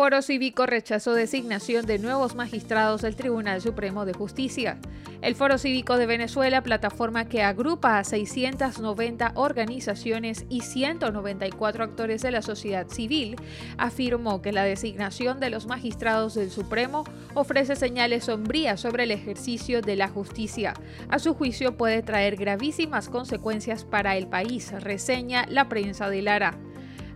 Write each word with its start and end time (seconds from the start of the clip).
Foro 0.00 0.22
Cívico 0.22 0.64
rechazó 0.64 1.12
designación 1.12 1.84
de 1.84 1.98
nuevos 1.98 2.34
magistrados 2.34 3.02
del 3.02 3.16
Tribunal 3.16 3.60
Supremo 3.60 4.06
de 4.06 4.14
Justicia. 4.14 4.78
El 5.20 5.34
Foro 5.34 5.58
Cívico 5.58 5.98
de 5.98 6.06
Venezuela, 6.06 6.62
plataforma 6.62 7.28
que 7.28 7.42
agrupa 7.42 7.98
a 7.98 8.04
690 8.04 9.32
organizaciones 9.34 10.46
y 10.48 10.62
194 10.62 11.84
actores 11.84 12.22
de 12.22 12.30
la 12.30 12.40
sociedad 12.40 12.88
civil, 12.88 13.36
afirmó 13.76 14.40
que 14.40 14.52
la 14.52 14.64
designación 14.64 15.38
de 15.38 15.50
los 15.50 15.66
magistrados 15.66 16.32
del 16.32 16.50
Supremo 16.50 17.04
ofrece 17.34 17.76
señales 17.76 18.24
sombrías 18.24 18.80
sobre 18.80 19.02
el 19.02 19.10
ejercicio 19.10 19.82
de 19.82 19.96
la 19.96 20.08
justicia. 20.08 20.72
A 21.10 21.18
su 21.18 21.34
juicio 21.34 21.76
puede 21.76 22.02
traer 22.02 22.36
gravísimas 22.36 23.10
consecuencias 23.10 23.84
para 23.84 24.16
el 24.16 24.28
país, 24.28 24.72
reseña 24.80 25.44
la 25.46 25.68
prensa 25.68 26.08
de 26.08 26.22
Lara. 26.22 26.58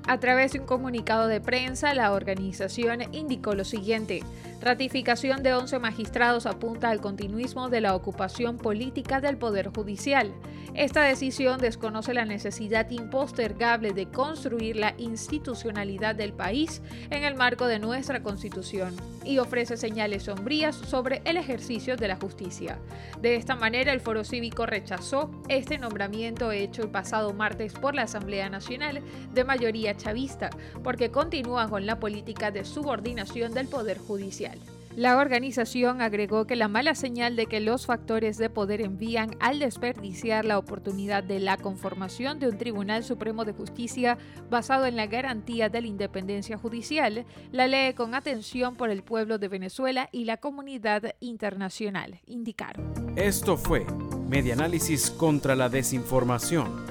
A 0.07 0.19
través 0.19 0.53
de 0.53 0.61
un 0.61 0.67
comunicado 0.67 1.29
de 1.29 1.41
prensa, 1.41 1.95
la 1.95 2.13
organización 2.13 3.15
indicó 3.15 3.55
lo 3.55 3.65
siguiente. 3.65 4.23
Ratificación 4.65 5.43
de 5.43 5.53
11 5.53 5.79
magistrados 5.79 6.47
apunta 6.47 6.89
al 6.89 7.03
continuismo 7.03 7.69
de 7.69 7.83
la 7.83 7.95
ocupación 7.95 8.57
política 8.57 9.21
del 9.21 9.37
Poder 9.37 9.69
Judicial. 9.69 10.33
Esta 10.73 11.03
decisión 11.03 11.61
desconoce 11.61 12.15
la 12.15 12.25
necesidad 12.25 12.91
impostergable 12.91 13.93
de 13.93 14.07
construir 14.07 14.77
la 14.77 14.95
institucionalidad 14.97 16.15
del 16.15 16.33
país 16.33 16.81
en 17.11 17.25
el 17.25 17.35
marco 17.35 17.67
de 17.67 17.79
nuestra 17.79 18.23
Constitución 18.23 18.97
y 19.23 19.39
ofrece 19.39 19.77
señales 19.77 20.25
sombrías 20.25 20.75
sobre 20.75 21.21
el 21.27 21.37
ejercicio 21.37 21.97
de 21.97 22.09
la 22.09 22.17
justicia. 22.17 22.79
De 23.21 23.37
esta 23.37 23.57
manera, 23.57 23.93
el 23.93 24.01
Foro 24.01 24.25
Cívico 24.25 24.65
rechazó 24.65 25.31
este 25.49 25.79
nombramiento 25.79 26.51
hecho 26.53 26.83
el 26.83 26.91
pasado 26.91 27.35
martes 27.35 27.75
por 27.75 27.95
la 27.95 28.03
Asamblea 28.03 28.49
Nacional 28.49 29.03
de 29.33 29.45
mayoría 29.45 29.97
chavista, 29.97 30.49
porque 30.83 31.11
continúa 31.11 31.69
con 31.69 31.85
la 31.85 32.01
política 32.01 32.51
de 32.51 32.65
subordinación 32.65 33.53
del 33.53 33.69
Poder 33.69 33.99
Judicial. 33.99 34.54
La 34.97 35.19
organización 35.19 36.01
agregó 36.01 36.47
que 36.47 36.55
la 36.55 36.69
mala 36.69 36.95
señal 36.95 37.35
de 37.35 37.47
que 37.47 37.59
los 37.59 37.85
factores 37.87 38.39
de 38.39 38.49
poder 38.49 38.81
envían 38.81 39.37
al 39.41 39.59
desperdiciar 39.59 40.45
la 40.45 40.57
oportunidad 40.57 41.25
de 41.25 41.41
la 41.41 41.57
conformación 41.57 42.39
de 42.39 42.49
un 42.49 42.59
Tribunal 42.59 43.03
Supremo 43.03 43.45
de 43.45 43.53
Justicia 43.53 44.19
basado 44.51 44.87
en 44.87 44.95
la 44.95 45.09
garantía 45.09 45.69
de 45.69 45.81
la 45.81 45.89
independencia 45.89 46.57
judicial 46.57 47.27
la 47.51 47.67
lee 47.67 47.95
con 47.95 48.15
atención 48.15 48.77
por 48.77 48.89
el 48.89 49.03
pueblo 49.03 49.39
de 49.39 49.49
Venezuela 49.49 50.09
y 50.13 50.27
la 50.27 50.37
comunidad 50.37 51.17
internacional, 51.19 52.21
indicaron. 52.27 52.95
Esto 53.17 53.57
fue 53.57 53.85
Medianálisis 54.29 55.11
contra 55.11 55.57
la 55.57 55.69
Desinformación. 55.69 56.87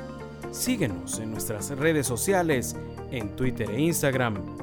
Síguenos 0.52 1.20
en 1.20 1.32
nuestras 1.32 1.70
redes 1.70 2.06
sociales, 2.06 2.76
en 3.12 3.34
Twitter 3.38 3.72
e 3.72 3.80
Instagram. 3.80 4.63